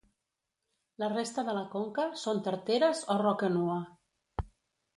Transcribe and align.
La 1.03 1.09
resta 1.11 1.43
de 1.49 1.55
la 1.59 1.63
conca 1.75 2.07
són 2.23 2.41
tarteres 2.49 3.05
o 3.17 3.21
roca 3.23 3.53
nua. 3.61 3.79